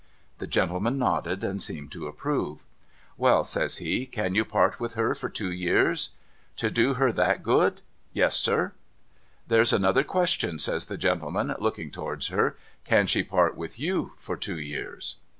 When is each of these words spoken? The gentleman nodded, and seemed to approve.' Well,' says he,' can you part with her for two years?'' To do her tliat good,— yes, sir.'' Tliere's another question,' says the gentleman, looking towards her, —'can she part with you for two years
The 0.39 0.47
gentleman 0.47 0.97
nodded, 0.97 1.43
and 1.43 1.61
seemed 1.61 1.91
to 1.91 2.07
approve.' 2.07 2.63
Well,' 3.19 3.43
says 3.43 3.77
he,' 3.77 4.07
can 4.07 4.33
you 4.33 4.43
part 4.43 4.79
with 4.79 4.95
her 4.95 5.13
for 5.13 5.29
two 5.29 5.51
years?'' 5.51 6.09
To 6.57 6.71
do 6.71 6.95
her 6.95 7.11
tliat 7.13 7.43
good,— 7.43 7.81
yes, 8.11 8.35
sir.'' 8.35 8.73
Tliere's 9.47 9.73
another 9.73 10.03
question,' 10.03 10.57
says 10.57 10.85
the 10.87 10.97
gentleman, 10.97 11.53
looking 11.59 11.91
towards 11.91 12.29
her, 12.29 12.57
—'can 12.91 13.05
she 13.05 13.21
part 13.21 13.55
with 13.55 13.77
you 13.79 14.13
for 14.17 14.35
two 14.35 14.57
years 14.59 15.17